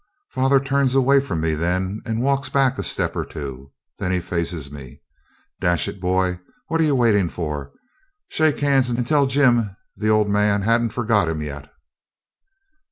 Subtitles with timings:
[0.31, 3.71] Father turns away from me then, and walks back a step or two.
[3.99, 4.99] Then he faces me.
[5.59, 6.39] 'Dash it, boy,
[6.69, 7.71] what are ye waitin' for?
[8.27, 11.69] Shake hands, and tell Jim the old man han't forgot him yet.'